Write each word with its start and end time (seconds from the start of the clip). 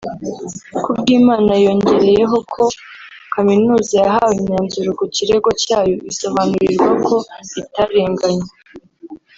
Kubwimana 0.83 1.51
yongereyeho 1.65 2.37
ko 2.53 2.63
Kaminuza 3.33 3.93
yahawe 4.03 4.33
imyanzuro 4.41 4.89
ku 4.99 5.05
kirego 5.15 5.49
cyayo 5.63 5.95
isobanurirwa 6.11 6.89
ko 7.07 7.15
itarenganye 7.61 8.47